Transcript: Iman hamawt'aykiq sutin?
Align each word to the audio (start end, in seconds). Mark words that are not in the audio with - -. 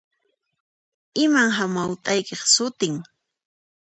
Iman 1.23 1.49
hamawt'aykiq 1.57 2.41
sutin? 2.53 2.95